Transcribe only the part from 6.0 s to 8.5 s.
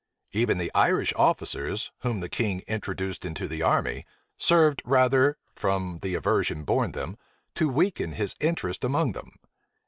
the aversion borne them, to weaken his